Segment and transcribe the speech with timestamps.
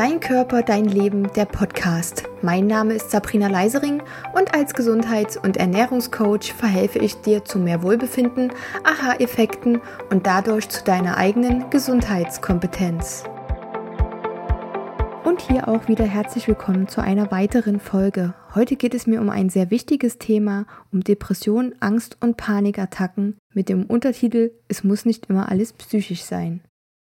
[0.00, 2.24] Dein Körper, dein Leben, der Podcast.
[2.40, 4.02] Mein Name ist Sabrina Leisering
[4.32, 8.50] und als Gesundheits- und Ernährungscoach verhelfe ich dir zu mehr Wohlbefinden,
[8.82, 13.24] Aha-Effekten und dadurch zu deiner eigenen Gesundheitskompetenz.
[15.22, 18.32] Und hier auch wieder herzlich willkommen zu einer weiteren Folge.
[18.54, 23.68] Heute geht es mir um ein sehr wichtiges Thema, um Depression, Angst und Panikattacken mit
[23.68, 26.62] dem Untertitel Es muss nicht immer alles psychisch sein.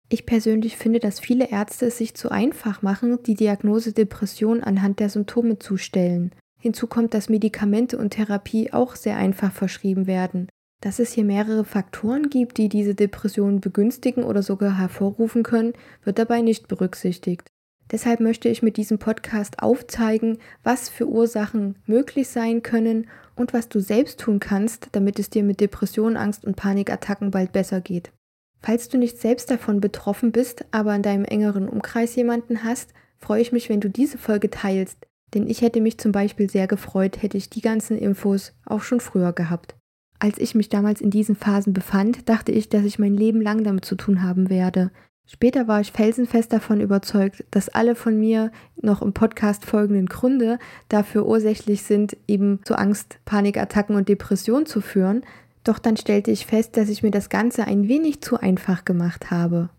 [0.08, 5.00] Ich persönlich finde, dass viele Ärzte es sich zu einfach machen, die Diagnose Depression anhand
[5.00, 6.32] der Symptome zu stellen.
[6.60, 10.48] Hinzu kommt, dass Medikamente und Therapie auch sehr einfach verschrieben werden.
[10.80, 15.72] Dass es hier mehrere Faktoren gibt, die diese Depression begünstigen oder sogar hervorrufen können,
[16.04, 17.48] wird dabei nicht berücksichtigt.
[17.90, 23.68] Deshalb möchte ich mit diesem Podcast aufzeigen, was für Ursachen möglich sein können und was
[23.68, 28.12] du selbst tun kannst, damit es dir mit Depression, Angst und Panikattacken bald besser geht.
[28.60, 33.40] Falls du nicht selbst davon betroffen bist, aber in deinem engeren Umkreis jemanden hast, freue
[33.40, 37.22] ich mich, wenn du diese Folge teilst, denn ich hätte mich zum Beispiel sehr gefreut,
[37.22, 39.74] hätte ich die ganzen Infos auch schon früher gehabt.
[40.18, 43.64] Als ich mich damals in diesen Phasen befand, dachte ich, dass ich mein Leben lang
[43.64, 44.90] damit zu tun haben werde.
[45.26, 50.58] Später war ich felsenfest davon überzeugt, dass alle von mir noch im Podcast folgenden Gründe
[50.88, 55.22] dafür ursächlich sind, eben zu Angst, Panikattacken und Depressionen zu führen,
[55.68, 59.30] doch dann stellte ich fest, dass ich mir das Ganze ein wenig zu einfach gemacht
[59.30, 59.70] habe.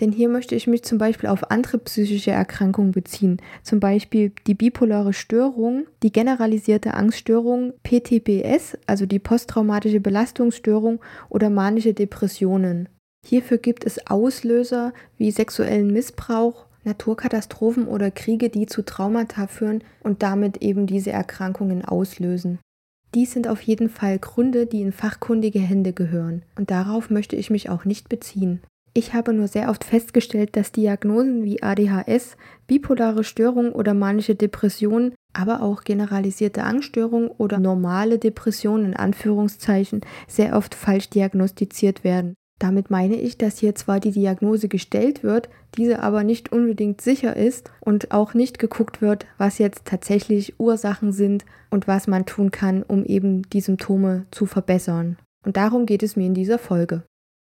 [0.00, 4.54] Denn hier möchte ich mich zum Beispiel auf andere psychische Erkrankungen beziehen, zum Beispiel die
[4.54, 12.88] bipolare Störung, die generalisierte Angststörung, PTBS, also die posttraumatische Belastungsstörung oder manische Depressionen.
[13.24, 20.22] Hierfür gibt es Auslöser wie sexuellen Missbrauch, Naturkatastrophen oder Kriege, die zu Traumata führen und
[20.22, 22.58] damit eben diese Erkrankungen auslösen.
[23.14, 27.48] Dies sind auf jeden Fall Gründe, die in fachkundige Hände gehören, und darauf möchte ich
[27.48, 28.60] mich auch nicht beziehen.
[28.92, 35.14] Ich habe nur sehr oft festgestellt, dass Diagnosen wie ADHS, bipolare Störung oder manische Depression,
[35.32, 42.34] aber auch generalisierte Angststörung oder normale Depression in Anführungszeichen sehr oft falsch diagnostiziert werden.
[42.60, 47.36] Damit meine ich, dass hier zwar die Diagnose gestellt wird, diese aber nicht unbedingt sicher
[47.36, 52.50] ist und auch nicht geguckt wird, was jetzt tatsächlich Ursachen sind und was man tun
[52.50, 55.18] kann, um eben die Symptome zu verbessern.
[55.44, 57.02] Und darum geht es mir in dieser Folge.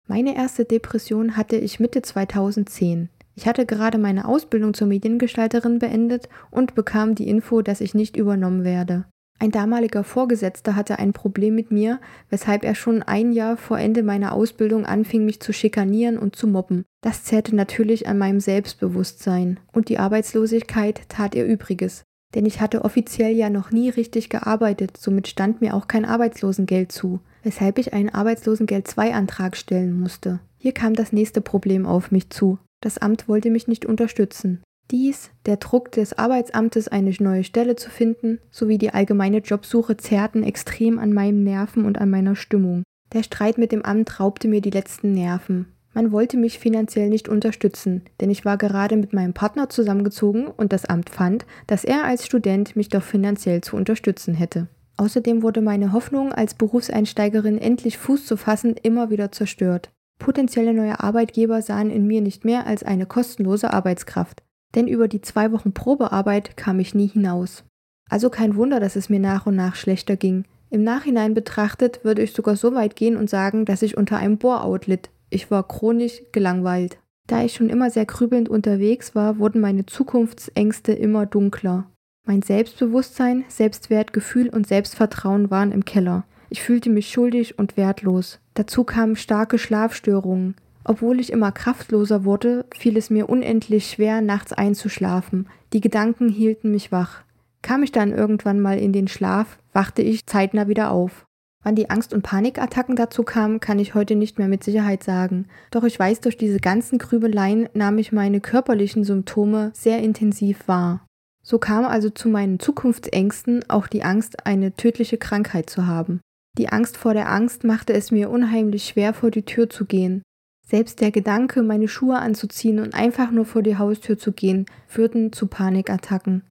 [0.07, 3.09] Meine erste Depression hatte ich Mitte 2010.
[3.35, 8.17] Ich hatte gerade meine Ausbildung zur Mediengestalterin beendet und bekam die Info, dass ich nicht
[8.17, 9.05] übernommen werde.
[9.41, 14.03] Ein damaliger Vorgesetzter hatte ein Problem mit mir, weshalb er schon ein Jahr vor Ende
[14.03, 16.85] meiner Ausbildung anfing, mich zu schikanieren und zu mobben.
[17.03, 19.61] Das zerrte natürlich an meinem Selbstbewusstsein.
[19.73, 22.03] Und die Arbeitslosigkeit tat ihr Übriges.
[22.35, 26.93] Denn ich hatte offiziell ja noch nie richtig gearbeitet, somit stand mir auch kein Arbeitslosengeld
[26.93, 30.41] zu, weshalb ich einen Arbeitslosengeld 2 Antrag stellen musste.
[30.59, 32.59] Hier kam das nächste Problem auf mich zu.
[32.81, 34.63] Das Amt wollte mich nicht unterstützen.
[34.91, 40.43] Dies, der Druck des Arbeitsamtes, eine neue Stelle zu finden, sowie die allgemeine Jobsuche zerrten
[40.43, 42.85] extrem an meinen Nerven und an meiner Stimmung.
[43.13, 45.67] Der Streit mit dem Amt raubte mir die letzten Nerven.
[45.93, 50.73] Man wollte mich finanziell nicht unterstützen, denn ich war gerade mit meinem Partner zusammengezogen und
[50.73, 54.69] das Amt fand, dass er als Student mich doch finanziell zu unterstützen hätte.
[54.97, 59.91] Außerdem wurde meine Hoffnung, als Berufseinsteigerin endlich Fuß zu fassen, immer wieder zerstört.
[60.19, 64.43] Potenzielle neue Arbeitgeber sahen in mir nicht mehr als eine kostenlose Arbeitskraft
[64.75, 67.65] denn über die zwei Wochen Probearbeit kam ich nie hinaus.
[68.09, 70.45] Also kein Wunder, dass es mir nach und nach schlechter ging.
[70.71, 74.39] Im Nachhinein betrachtet würde ich sogar so weit gehen und sagen, dass ich unter einem
[74.39, 75.11] Bore-out litt.
[75.31, 76.99] Ich war chronisch gelangweilt.
[77.27, 81.91] Da ich schon immer sehr grübelnd unterwegs war, wurden meine Zukunftsängste immer dunkler.
[82.27, 86.25] Mein Selbstbewusstsein, Selbstwertgefühl und Selbstvertrauen waren im Keller.
[86.51, 88.41] Ich fühlte mich schuldig und wertlos.
[88.55, 90.55] Dazu kamen starke Schlafstörungen.
[90.89, 95.47] Obwohl ich immer kraftloser wurde, fiel es mir unendlich schwer, nachts einzuschlafen.
[95.75, 97.25] Die Gedanken hielten mich wach.
[97.61, 101.27] Kam ich dann irgendwann mal in den Schlaf, wachte ich zeitnah wieder auf.
[101.63, 105.49] Wann die Angst- und Panikattacken dazu kamen, kann ich heute nicht mehr mit Sicherheit sagen.
[105.71, 111.05] Doch ich weiß, durch diese ganzen Grübeleien nahm ich meine körperlichen Symptome sehr intensiv wahr.
[111.43, 116.21] So kam also zu meinen Zukunftsängsten auch die Angst, eine tödliche Krankheit zu haben.
[116.57, 120.23] Die Angst vor der Angst machte es mir unheimlich schwer, vor die Tür zu gehen.
[120.69, 125.33] Selbst der Gedanke, meine Schuhe anzuziehen und einfach nur vor die Haustür zu gehen, führten
[125.33, 126.43] zu Panikattacken.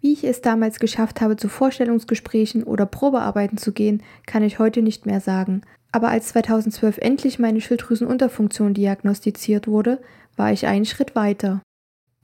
[0.00, 4.82] Wie ich es damals geschafft habe, zu Vorstellungsgesprächen oder Probearbeiten zu gehen, kann ich heute
[4.82, 5.62] nicht mehr sagen.
[5.92, 10.00] Aber als 2012 endlich meine Schilddrüsenunterfunktion diagnostiziert wurde,
[10.34, 11.62] war ich einen Schritt weiter.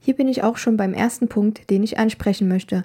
[0.01, 2.83] Hier bin ich auch schon beim ersten Punkt, den ich ansprechen möchte.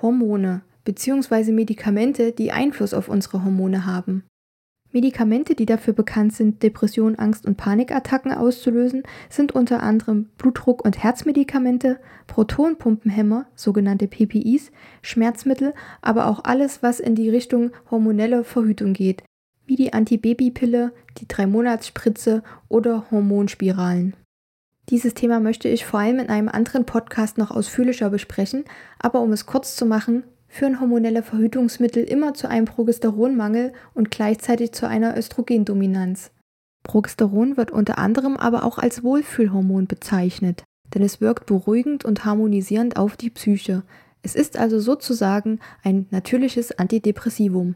[0.00, 1.50] Hormone bzw.
[1.50, 4.22] Medikamente, die Einfluss auf unsere Hormone haben.
[4.96, 10.96] Medikamente, die dafür bekannt sind, Depression, Angst und Panikattacken auszulösen, sind unter anderem Blutdruck- und
[10.96, 14.72] Herzmedikamente, Protonpumpenhämmer, sogenannte PPIs,
[15.02, 19.22] Schmerzmittel, aber auch alles, was in die Richtung hormonelle Verhütung geht,
[19.66, 24.16] wie die Antibabypille, die Drei-Monats-Spritze oder Hormonspiralen.
[24.88, 28.64] Dieses Thema möchte ich vor allem in einem anderen Podcast noch ausführlicher besprechen,
[28.98, 34.72] aber um es kurz zu machen, führen hormonelle Verhütungsmittel immer zu einem Progesteronmangel und gleichzeitig
[34.72, 36.30] zu einer Östrogendominanz.
[36.82, 40.64] Progesteron wird unter anderem aber auch als Wohlfühlhormon bezeichnet,
[40.94, 43.82] denn es wirkt beruhigend und harmonisierend auf die Psyche.
[44.22, 47.74] Es ist also sozusagen ein natürliches Antidepressivum.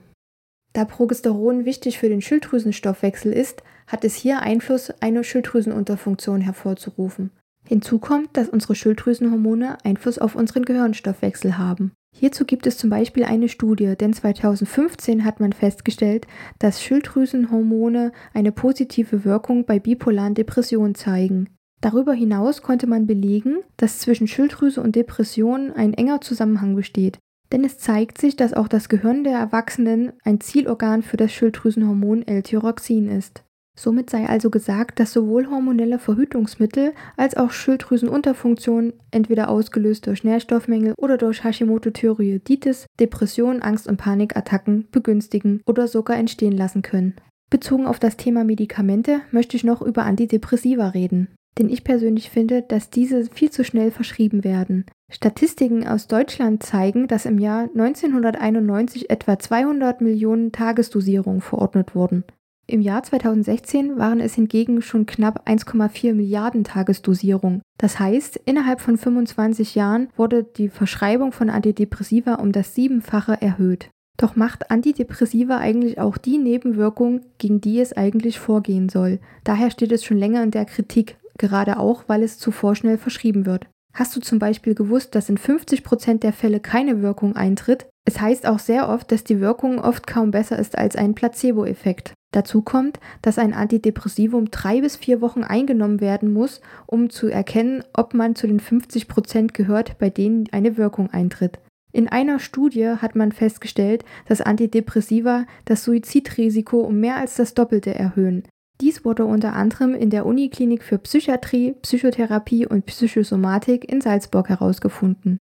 [0.72, 7.30] Da Progesteron wichtig für den Schilddrüsenstoffwechsel ist, hat es hier Einfluss, eine Schilddrüsenunterfunktion hervorzurufen.
[7.66, 11.92] Hinzu kommt, dass unsere Schilddrüsenhormone Einfluss auf unseren Gehirnstoffwechsel haben.
[12.12, 16.26] Hierzu gibt es zum Beispiel eine Studie, denn 2015 hat man festgestellt,
[16.58, 21.48] dass Schilddrüsenhormone eine positive Wirkung bei bipolaren Depressionen zeigen.
[21.80, 27.18] Darüber hinaus konnte man belegen, dass zwischen Schilddrüse und Depression ein enger Zusammenhang besteht,
[27.52, 32.26] denn es zeigt sich, dass auch das Gehirn der Erwachsenen ein Zielorgan für das Schilddrüsenhormon
[32.26, 33.44] L-Tyroxin ist.
[33.80, 40.92] Somit sei also gesagt, dass sowohl hormonelle Verhütungsmittel als auch Schilddrüsenunterfunktion, entweder ausgelöst durch Nährstoffmängel
[40.98, 47.14] oder durch Hashimoto-Thyreoiditis, Depressionen, Angst- und Panikattacken begünstigen oder sogar entstehen lassen können.
[47.48, 51.28] Bezogen auf das Thema Medikamente möchte ich noch über Antidepressiva reden.
[51.58, 54.84] Denn ich persönlich finde, dass diese viel zu schnell verschrieben werden.
[55.10, 62.24] Statistiken aus Deutschland zeigen, dass im Jahr 1991 etwa 200 Millionen Tagesdosierungen verordnet wurden.
[62.70, 67.62] Im Jahr 2016 waren es hingegen schon knapp 1,4 Milliarden Tagesdosierungen.
[67.78, 73.90] Das heißt, innerhalb von 25 Jahren wurde die Verschreibung von Antidepressiva um das Siebenfache erhöht.
[74.18, 79.18] Doch macht Antidepressiva eigentlich auch die Nebenwirkung, gegen die es eigentlich vorgehen soll.
[79.42, 83.46] Daher steht es schon länger in der Kritik, gerade auch, weil es zuvor schnell verschrieben
[83.46, 83.66] wird.
[83.94, 87.88] Hast du zum Beispiel gewusst, dass in 50 Prozent der Fälle keine Wirkung eintritt?
[88.04, 92.14] Es heißt auch sehr oft, dass die Wirkung oft kaum besser ist als ein Placebo-Effekt.
[92.32, 97.82] Dazu kommt, dass ein Antidepressivum drei bis vier Wochen eingenommen werden muss, um zu erkennen,
[97.92, 101.58] ob man zu den 50 Prozent gehört, bei denen eine Wirkung eintritt.
[101.92, 107.94] In einer Studie hat man festgestellt, dass Antidepressiva das Suizidrisiko um mehr als das Doppelte
[107.94, 108.44] erhöhen.
[108.80, 115.38] Dies wurde unter anderem in der Uniklinik für Psychiatrie, Psychotherapie und Psychosomatik in Salzburg herausgefunden.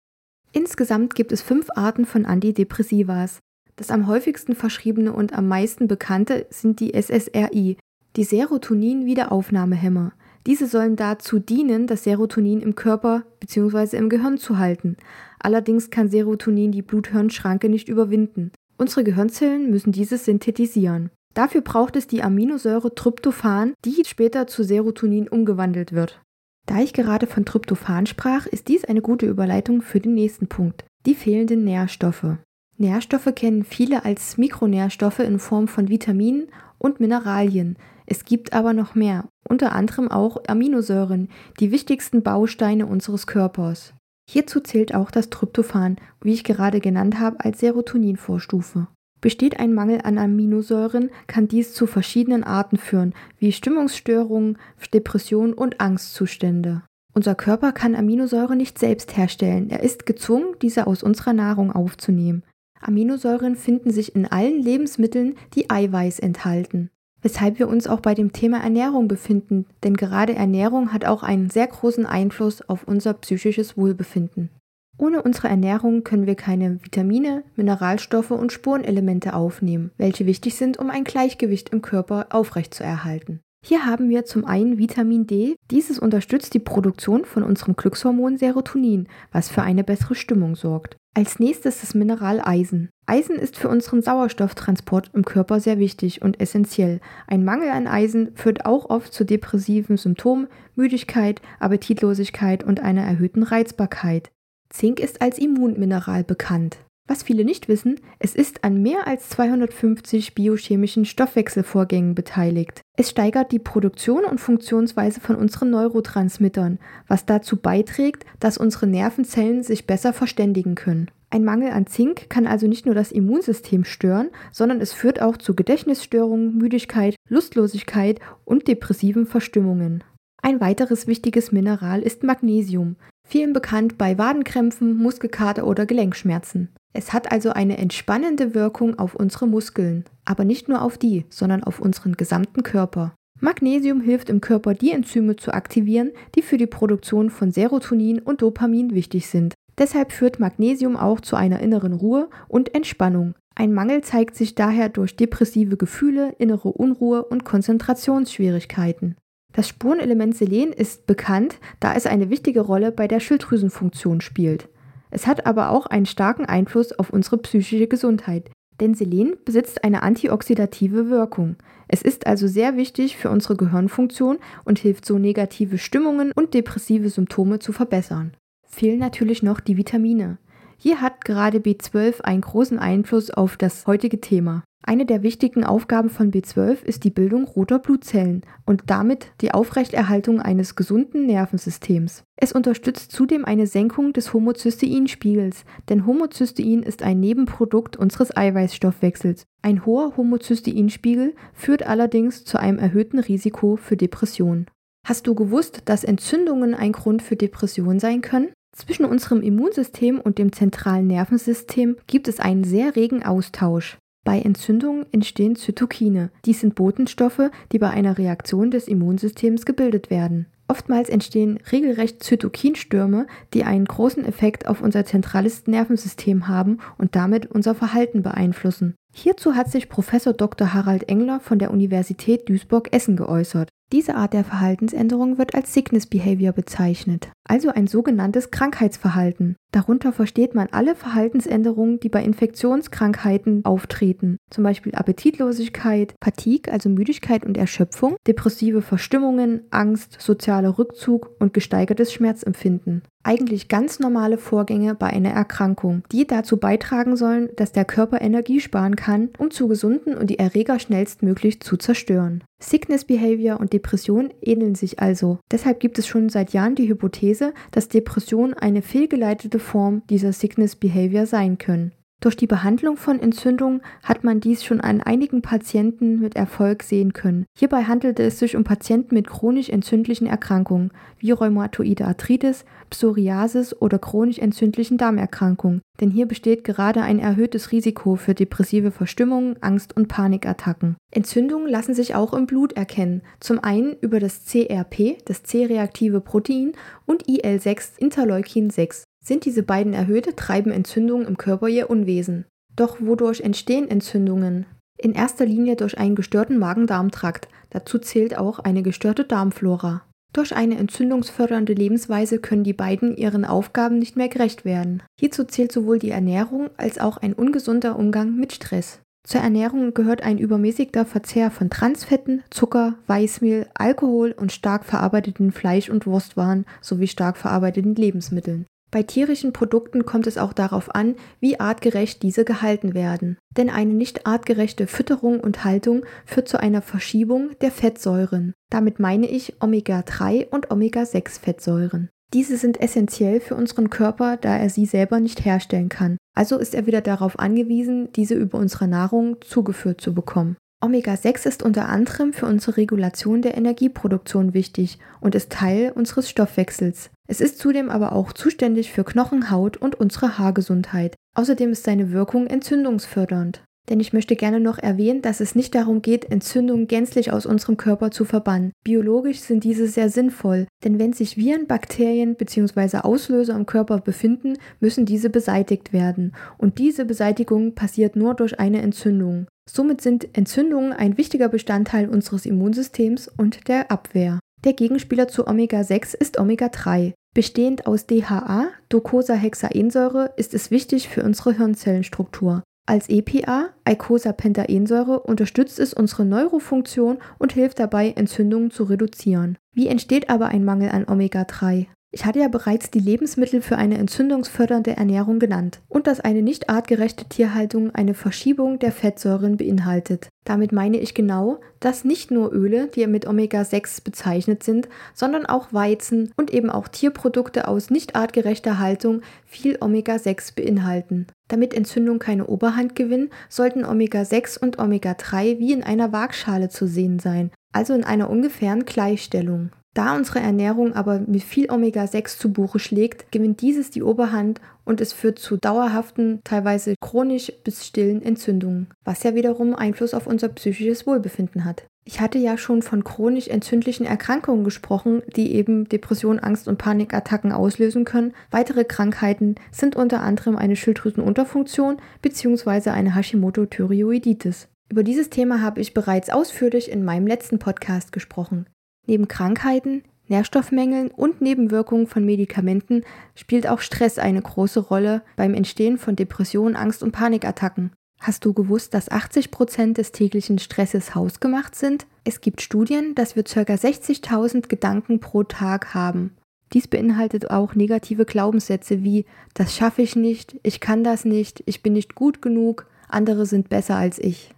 [0.54, 3.40] Insgesamt gibt es fünf Arten von Antidepressivas.
[3.75, 7.77] Das am häufigsten verschriebene und am meisten bekannte sind die SSRI,
[8.16, 10.13] die Serotonin-Wiederaufnahmehämmer.
[10.48, 13.98] Diese sollen dazu dienen, das Serotonin im Körper bzw.
[13.98, 14.95] im Gehirn zu halten.
[15.39, 18.51] Allerdings kann Serotonin die Blut-Hirn-Schranke nicht überwinden.
[18.77, 21.10] Unsere Gehirnzellen müssen dieses synthetisieren.
[21.33, 26.22] Dafür braucht es die Aminosäure Tryptophan, die später zu Serotonin umgewandelt wird.
[26.66, 30.86] Da ich gerade von Tryptophan sprach, ist dies eine gute Überleitung für den nächsten Punkt,
[31.06, 32.38] die fehlenden Nährstoffe.
[32.77, 37.77] Nährstoffe kennen viele als Mikronährstoffe in Form von Vitaminen und Mineralien.
[38.06, 41.30] Es gibt aber noch mehr, unter anderem auch Aminosäuren,
[41.60, 43.94] die wichtigsten Bausteine unseres Körpers.
[44.30, 48.88] Hierzu zählt auch das Tryptophan, wie ich gerade genannt habe, als Serotoninvorstufe.
[49.22, 54.57] Besteht ein Mangel an Aminosäuren, kann dies zu verschiedenen Arten führen, wie Stimmungsstörungen,
[54.94, 56.84] Depressionen und Angstzustände.
[57.13, 62.44] Unser Körper kann Aminosäuren nicht selbst herstellen, er ist gezwungen, diese aus unserer Nahrung aufzunehmen.
[62.88, 66.89] Aminosäuren finden sich in allen Lebensmitteln, die Eiweiß enthalten.
[67.22, 71.50] Weshalb wir uns auch bei dem Thema Ernährung befinden, denn gerade Ernährung hat auch einen
[71.50, 74.51] sehr großen Einfluss auf unser psychisches Wohlbefinden.
[74.98, 80.89] Ohne unsere Ernährung können wir keine Vitamine, Mineralstoffe und Spurenelemente aufnehmen, welche wichtig sind, um
[80.89, 83.42] ein Gleichgewicht im Körper aufrechtzuerhalten.
[83.65, 85.56] Hier haben wir zum einen Vitamin D.
[85.72, 90.98] Dieses unterstützt die Produktion von unserem Glückshormon Serotonin, was für eine bessere Stimmung sorgt.
[91.17, 92.89] Als nächstes das Mineral Eisen.
[93.05, 97.00] Eisen ist für unseren Sauerstofftransport im Körper sehr wichtig und essentiell.
[97.25, 103.43] Ein Mangel an Eisen führt auch oft zu depressiven Symptomen, Müdigkeit, Appetitlosigkeit und einer erhöhten
[103.43, 104.29] Reizbarkeit.
[104.69, 106.79] Zink ist als Immunmineral bekannt.
[107.08, 112.82] Was viele nicht wissen, es ist an mehr als 250 biochemischen Stoffwechselvorgängen beteiligt.
[112.98, 119.62] Es steigert die Produktion und Funktionsweise von unseren Neurotransmittern, was dazu beiträgt, dass unsere Nervenzellen
[119.62, 121.12] sich besser verständigen können.
[121.30, 125.38] Ein Mangel an Zink kann also nicht nur das Immunsystem stören, sondern es führt auch
[125.38, 130.04] zu Gedächtnisstörungen, Müdigkeit, Lustlosigkeit und depressiven Verstimmungen.
[130.42, 136.70] Ein weiteres wichtiges Mineral ist Magnesium, vielen bekannt bei Wadenkrämpfen, Muskelkater oder Gelenkschmerzen.
[136.94, 140.05] Es hat also eine entspannende Wirkung auf unsere Muskeln.
[140.27, 143.13] aber nicht nur auf die, sondern auf unseren gesamten Körper.
[143.39, 148.41] Magnesium hilft im Körper, die Enzyme zu aktivieren, die für die Produktion von Serotonin und
[148.41, 149.53] Dopamin wichtig sind.
[149.77, 153.36] Deshalb führt Magnesium auch zu einer inneren Ruhe und Entspannung.
[153.55, 159.15] Ein Mangel zeigt sich daher durch depressive Gefühle, innere Unruhe und Konzentrationsschwierigkeiten.
[159.56, 164.68] Das Spurenelement Selen ist bekannt, da es eine wichtige Rolle bei der Schilddrüsenfunktion spielt.
[165.12, 170.04] Es hat aber auch einen starken Einfluss auf unsere psychische Gesundheit, denn Selen besitzt eine
[170.04, 171.56] antioxidative Wirkung.
[171.88, 177.10] Es ist also sehr wichtig für unsere Gehirnfunktion und hilft so negative Stimmungen und depressive
[177.10, 178.34] Symptome zu verbessern.
[178.68, 180.38] Fehlen natürlich noch die Vitamine.
[180.77, 184.63] Hier hat gerade B12 einen großen Einfluss auf das heutige Thema.
[184.88, 190.41] Eine der wichtigen Aufgaben von B12 ist die Bildung roter Blutzellen und damit die Aufrechterhaltung
[190.41, 192.24] eines gesunden Nervensystems.
[192.36, 199.46] Es unterstützt zudem eine Senkung des Homozysteinspiegels, denn Homozystein ist ein Nebenprodukt unseres Eiweißstoffwechsels.
[199.63, 204.67] Ein hoher Homozysteinspiegel führt allerdings zu einem erhöhten Risiko für Depressionen.
[205.08, 208.50] Hast du gewusst, dass Entzündungen ein Grund für Depression sein können?
[208.75, 213.98] Zwischen unserem Immunsystem und dem zentralen Nervensystem gibt es einen sehr regen Austausch.
[214.25, 216.29] Bei Entzündungen entstehen Zytokine.
[216.44, 220.48] Dies sind Botenstoffe, die bei einer Reaktion des Immunsystems gebildet werden.
[220.67, 227.46] Oftmals entstehen regelrecht Zytokinstürme, die einen großen Effekt auf unser zentrales Nervensystem haben und damit
[227.46, 228.96] unser Verhalten beeinflussen.
[229.13, 230.74] Hierzu hat sich Professor Dr.
[230.74, 233.70] Harald Engler von der Universität Duisburg-Essen geäußert.
[233.92, 239.58] Diese Art der Verhaltensänderung wird als Sickness Behavior bezeichnet, also ein sogenanntes Krankheitsverhalten.
[239.75, 247.46] Darunter versteht man alle Verhaltensänderungen, die bei Infektionskrankheiten auftreten, zum Beispiel Appetitlosigkeit, Fatigue, also Müdigkeit
[247.46, 255.08] und Erschöpfung, depressive Verstimmungen, Angst, sozialer Rückzug und gesteigertes Schmerzempfinden eigentlich ganz normale Vorgänge bei
[255.08, 260.15] einer Erkrankung, die dazu beitragen sollen, dass der Körper Energie sparen kann, um zu gesunden
[260.15, 262.44] und die Erreger schnellstmöglich zu zerstören.
[262.60, 265.39] Sickness Behavior und Depression ähneln sich also.
[265.51, 270.75] Deshalb gibt es schon seit Jahren die Hypothese, dass Depression eine fehlgeleitete Form dieser Sickness
[270.75, 271.91] Behavior sein können.
[272.22, 277.13] Durch die Behandlung von Entzündungen hat man dies schon an einigen Patienten mit Erfolg sehen
[277.13, 277.45] können.
[277.55, 284.00] Hierbei handelte es sich um Patienten mit chronisch entzündlichen Erkrankungen wie rheumatoide Arthritis, Psoriasis oder
[284.00, 290.07] chronisch entzündlichen Darmerkrankungen, denn hier besteht gerade ein erhöhtes Risiko für depressive Verstimmungen, Angst- und
[290.07, 290.95] Panikattacken.
[291.12, 296.72] Entzündungen lassen sich auch im Blut erkennen, zum einen über das CRP, das C-reaktive Protein,
[297.05, 299.03] und IL-6, Interleukin 6.
[299.25, 302.46] Sind diese beiden erhöht, treiben Entzündungen im Körper ihr Unwesen.
[302.75, 304.67] Doch wodurch entstehen Entzündungen?
[304.98, 307.48] In erster Linie durch einen gestörten Magen-Darm-Trakt.
[307.72, 310.03] Dazu zählt auch eine gestörte Darmflora.
[310.32, 315.01] Durch eine entzündungsfördernde Lebensweise können die beiden ihren Aufgaben nicht mehr gerecht werden.
[315.20, 319.00] Hierzu zählt sowohl die Ernährung als auch ein ungesunder Umgang mit Stress.
[319.25, 325.89] Zur Ernährung gehört ein übermäßigter Verzehr von Transfetten, Zucker, Weißmehl, Alkohol und stark verarbeiteten Fleisch-
[325.89, 328.67] und Wurstwaren sowie stark verarbeiteten Lebensmitteln.
[328.92, 333.38] Bei tierischen Produkten kommt es auch darauf an, wie artgerecht diese gehalten werden.
[333.58, 338.54] Denn eine nicht artgerechte Fütterung und Haltung führt zu einer Verschiebung der Fettsäuren.
[338.70, 342.10] Damit meine ich Omega-3 und Omega-6-Fettsäuren.
[342.34, 346.18] Diese sind essentiell für unseren Körper, da er sie selber nicht herstellen kann.
[346.34, 350.58] Also ist er wieder darauf angewiesen, diese über unsere Nahrung zugeführt zu bekommen.
[350.82, 357.10] Omega-6 ist unter anderem für unsere Regulation der Energieproduktion wichtig und ist Teil unseres Stoffwechsels.
[357.27, 361.15] Es ist zudem aber auch zuständig für Knochen, Haut und unsere Haargesundheit.
[361.36, 363.63] Außerdem ist seine Wirkung entzündungsfördernd.
[363.89, 367.77] Denn ich möchte gerne noch erwähnen, dass es nicht darum geht, Entzündungen gänzlich aus unserem
[367.77, 368.72] Körper zu verbannen.
[368.84, 372.98] Biologisch sind diese sehr sinnvoll, denn wenn sich Viren, Bakterien bzw.
[373.00, 376.34] Auslöser im Körper befinden, müssen diese beseitigt werden.
[376.58, 379.48] Und diese Beseitigung passiert nur durch eine Entzündung.
[379.70, 384.39] Somit sind Entzündungen ein wichtiger Bestandteil unseres Immunsystems und der Abwehr.
[384.63, 387.13] Der Gegenspieler zu Omega-6 ist Omega-3.
[387.36, 392.63] Bestehend aus DHA, Docosahexaensäure, ist es wichtig für unsere Hirnzellenstruktur.
[392.88, 399.58] Als EPA, Eicosapentaensäure, unterstützt es unsere Neurofunktion und hilft dabei, Entzündungen zu reduzieren.
[399.74, 401.88] Wie entsteht aber ein Mangel an Omega-3?
[402.15, 406.69] Ich hatte ja bereits die Lebensmittel für eine entzündungsfördernde Ernährung genannt und dass eine nicht
[406.69, 410.29] artgerechte Tierhaltung eine Verschiebung der Fettsäuren beinhaltet.
[410.45, 415.74] Damit meine ich genau, dass nicht nur Öle, die mit Omega-6 bezeichnet sind, sondern auch
[415.74, 421.27] Weizen und eben auch Tierprodukte aus nicht artgerechter Haltung viel Omega-6 beinhalten.
[421.50, 427.19] Damit Entzündungen keine Oberhand gewinnen, sollten Omega-6 und Omega-3 wie in einer Waagschale zu sehen
[427.19, 429.72] sein, also in einer ungefähren Gleichstellung.
[429.96, 435.00] Da unsere Ernährung aber mit viel Omega-6 zu Buche schlägt, gewinnt dieses die Oberhand und
[435.00, 440.50] es führt zu dauerhaften, teilweise chronisch bis stillen Entzündungen, was ja wiederum Einfluss auf unser
[440.50, 441.88] psychisches Wohlbefinden hat.
[442.04, 447.54] Ich hatte ja schon von chronisch entzündlichen Erkrankungen gesprochen, die eben Depression, Angst und Panikattacken
[447.54, 448.34] auslösen können.
[448.52, 452.90] Weitere Krankheiten sind unter anderem eine Schilddrüsenunterfunktion bzw.
[452.90, 454.68] eine Hashimoto-Thyreoiditis.
[454.92, 458.68] Über dieses Thema habe ich bereits ausführlich in meinem letzten Podcast gesprochen.
[459.08, 463.04] Neben Krankheiten, Nährstoffmängeln und Nebenwirkungen von Medikamenten
[463.36, 467.92] spielt auch Stress eine große Rolle beim Entstehen von Depressionen, Angst und Panikattacken.
[468.20, 472.08] Hast du gewusst, dass 80 Prozent des täglichen Stresses hausgemacht sind?
[472.24, 473.62] Es gibt Studien, dass wir ca.
[473.62, 476.36] 60.000 Gedanken pro Tag haben.
[476.74, 481.84] Dies beinhaltet auch negative Glaubenssätze wie das schaffe ich nicht, ich kann das nicht, ich
[481.84, 484.55] bin nicht gut genug, andere sind besser als ich.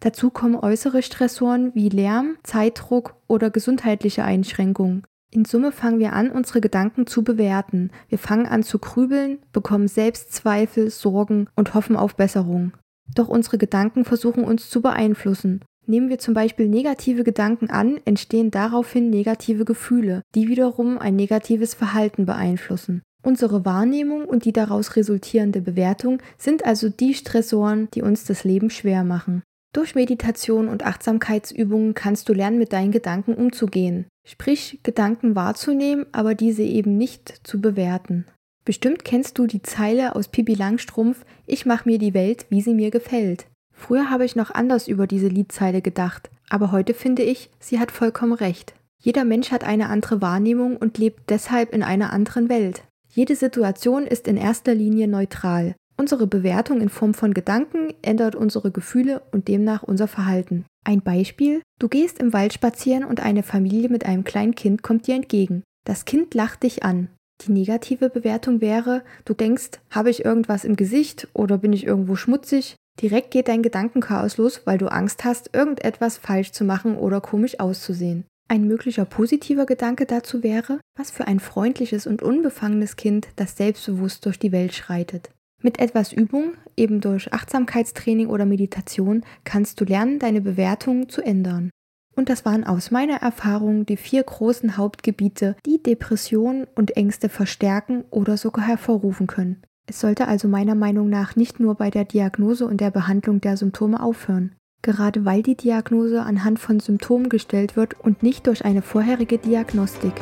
[0.00, 5.02] Dazu kommen äußere Stressoren wie Lärm, Zeitdruck oder gesundheitliche Einschränkungen.
[5.30, 7.90] In Summe fangen wir an, unsere Gedanken zu bewerten.
[8.08, 12.72] Wir fangen an zu grübeln, bekommen Selbstzweifel, Sorgen und hoffen auf Besserung.
[13.14, 15.62] Doch unsere Gedanken versuchen uns zu beeinflussen.
[15.86, 21.74] Nehmen wir zum Beispiel negative Gedanken an, entstehen daraufhin negative Gefühle, die wiederum ein negatives
[21.74, 23.02] Verhalten beeinflussen.
[23.22, 28.70] Unsere Wahrnehmung und die daraus resultierende Bewertung sind also die Stressoren, die uns das Leben
[28.70, 29.42] schwer machen.
[29.76, 34.06] Durch Meditation und Achtsamkeitsübungen kannst du lernen, mit deinen Gedanken umzugehen.
[34.26, 38.24] Sprich, Gedanken wahrzunehmen, aber diese eben nicht zu bewerten.
[38.64, 42.72] Bestimmt kennst du die Zeile aus Pippi Langstrumpf, ich mach mir die Welt, wie sie
[42.72, 43.48] mir gefällt.
[43.74, 47.92] Früher habe ich noch anders über diese Liedzeile gedacht, aber heute finde ich, sie hat
[47.92, 48.72] vollkommen recht.
[49.02, 52.82] Jeder Mensch hat eine andere Wahrnehmung und lebt deshalb in einer anderen Welt.
[53.10, 55.74] Jede Situation ist in erster Linie neutral.
[55.98, 60.66] Unsere Bewertung in Form von Gedanken ändert unsere Gefühle und demnach unser Verhalten.
[60.84, 65.06] Ein Beispiel, du gehst im Wald spazieren und eine Familie mit einem kleinen Kind kommt
[65.06, 65.62] dir entgegen.
[65.84, 67.08] Das Kind lacht dich an.
[67.42, 72.14] Die negative Bewertung wäre, du denkst, habe ich irgendwas im Gesicht oder bin ich irgendwo
[72.14, 72.76] schmutzig?
[73.00, 77.60] Direkt geht dein Gedankenchaos los, weil du Angst hast, irgendetwas falsch zu machen oder komisch
[77.60, 78.24] auszusehen.
[78.48, 84.24] Ein möglicher positiver Gedanke dazu wäre, was für ein freundliches und unbefangenes Kind, das selbstbewusst
[84.24, 85.30] durch die Welt schreitet.
[85.62, 91.70] Mit etwas Übung, eben durch Achtsamkeitstraining oder Meditation, kannst du lernen, deine Bewertungen zu ändern.
[92.14, 98.04] Und das waren aus meiner Erfahrung die vier großen Hauptgebiete, die Depressionen und Ängste verstärken
[98.10, 99.62] oder sogar hervorrufen können.
[99.86, 103.56] Es sollte also meiner Meinung nach nicht nur bei der Diagnose und der Behandlung der
[103.56, 104.56] Symptome aufhören.
[104.82, 110.14] Gerade weil die Diagnose anhand von Symptomen gestellt wird und nicht durch eine vorherige Diagnostik.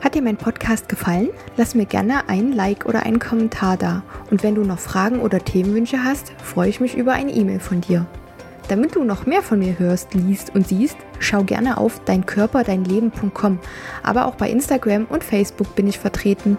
[0.00, 1.28] Hat dir mein Podcast gefallen?
[1.58, 4.02] Lass mir gerne ein Like oder einen Kommentar da.
[4.30, 7.82] Und wenn du noch Fragen oder Themenwünsche hast, freue ich mich über eine E-Mail von
[7.82, 8.06] dir.
[8.68, 13.58] Damit du noch mehr von mir hörst, liest und siehst, schau gerne auf deinkörperdeinleben.com.
[14.02, 16.56] Aber auch bei Instagram und Facebook bin ich vertreten.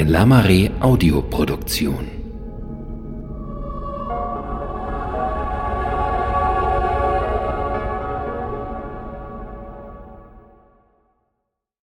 [0.00, 2.19] Eine Lamare Audioproduktion.